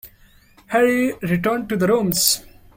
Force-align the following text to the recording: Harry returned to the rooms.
Harry 0.65 1.13
returned 1.21 1.69
to 1.69 1.77
the 1.77 1.85
rooms. 1.87 2.43